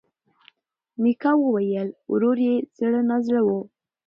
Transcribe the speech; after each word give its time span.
میکا 1.01 1.31
وویل 1.39 1.89
ورور 2.11 2.37
یې 2.47 2.55
زړه 2.79 3.01
نا 3.09 3.17
زړه 3.25 3.41
و. 3.47 3.49